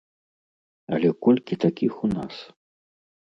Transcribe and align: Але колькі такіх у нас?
Але 0.95 1.11
колькі 1.27 1.59
такіх 1.65 1.93
у 2.07 2.09
нас? 2.15 2.35